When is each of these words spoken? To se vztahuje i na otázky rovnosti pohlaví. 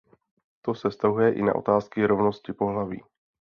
To 0.61 0.73
se 0.75 0.89
vztahuje 0.89 1.33
i 1.33 1.43
na 1.43 1.55
otázky 1.55 2.05
rovnosti 2.07 2.53
pohlaví. 2.53 3.03